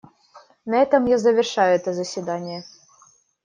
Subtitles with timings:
[0.65, 2.63] На этом я завершаю это заседание.